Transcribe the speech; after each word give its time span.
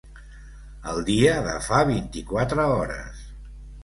El 0.93 1.01
dia 1.09 1.35
de 1.47 1.53
fa 1.65 1.81
vint-i-quatre 1.89 2.65
hores. 2.79 3.21